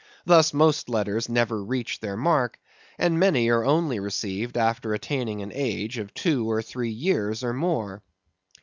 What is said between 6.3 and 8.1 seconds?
or three years or more.